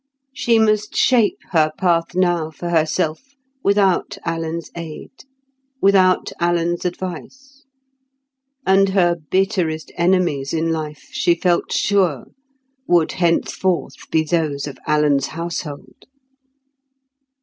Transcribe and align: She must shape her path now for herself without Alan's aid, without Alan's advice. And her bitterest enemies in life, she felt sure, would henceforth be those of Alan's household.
She 0.33 0.57
must 0.57 0.95
shape 0.95 1.37
her 1.51 1.71
path 1.77 2.15
now 2.15 2.49
for 2.49 2.69
herself 2.69 3.21
without 3.63 4.17
Alan's 4.25 4.71
aid, 4.75 5.11
without 5.79 6.31
Alan's 6.39 6.85
advice. 6.85 7.65
And 8.65 8.89
her 8.89 9.15
bitterest 9.29 9.91
enemies 9.99 10.55
in 10.55 10.71
life, 10.71 11.09
she 11.11 11.35
felt 11.35 11.71
sure, 11.71 12.25
would 12.87 13.11
henceforth 13.11 14.09
be 14.09 14.23
those 14.23 14.65
of 14.65 14.79
Alan's 14.87 15.27
household. 15.27 16.05